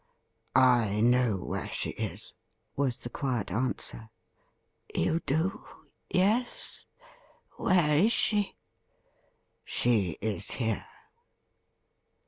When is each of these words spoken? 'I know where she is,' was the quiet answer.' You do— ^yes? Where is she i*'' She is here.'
'I 0.55 0.99
know 0.99 1.37
where 1.37 1.67
she 1.71 1.91
is,' 1.91 2.33
was 2.75 2.97
the 2.97 3.09
quiet 3.11 3.51
answer.' 3.51 4.09
You 4.95 5.19
do— 5.27 5.63
^yes? 6.11 6.85
Where 7.59 7.95
is 7.99 8.11
she 8.11 8.39
i*'' 8.39 8.55
She 9.63 10.17
is 10.19 10.49
here.' 10.49 10.87